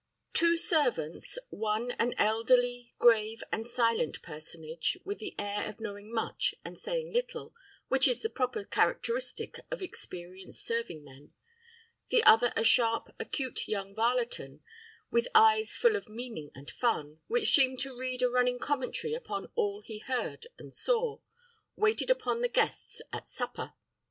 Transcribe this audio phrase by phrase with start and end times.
[0.33, 6.55] Two servants, one an elderly, grave, and silent personage, with the air of knowing much
[6.65, 7.53] and saying little,
[7.87, 11.33] which is the proper characteristic of experienced serving men;
[12.09, 14.61] the other a sharp, acute young varleton,
[15.11, 19.51] with eyes full of meaning and fun, which seemed to read a running commentary upon
[19.53, 21.19] all he heard and saw,
[21.75, 23.73] waited upon the guests at supper.